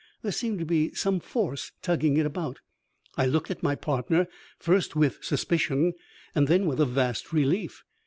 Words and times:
There 0.23 0.31
seemed 0.31 0.57
to 0.57 0.65
be 0.65 0.95
some 0.95 1.19
force 1.19 1.73
tugging 1.83 2.17
it 2.17 2.25
about. 2.25 2.57
I 3.17 3.27
looked 3.27 3.51
at 3.51 3.61
my 3.61 3.75
partner, 3.75 4.27
first 4.57 4.95
with 4.95 5.19
suspicion, 5.23 5.93
and 6.33 6.47
then 6.47 6.65
with 6.65 6.79
a 6.79 6.87
vast 6.87 7.31
relief. 7.31 7.83